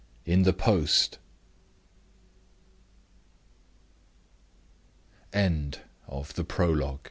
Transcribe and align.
"In 0.25 0.41
the 0.41 0.51
post." 0.53 1.19
THE 5.29 5.37
END 5.37 5.81
OF 6.07 6.33
THE 6.33 6.43
PROLOGUE. 6.43 6.99